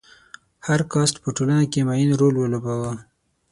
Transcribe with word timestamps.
هر 0.67 0.79
کاسټ 0.91 1.15
په 1.23 1.29
ټولنه 1.37 1.63
کې 1.71 1.81
معین 1.87 2.11
رول 2.19 2.35
ولوباوه. 2.37 2.93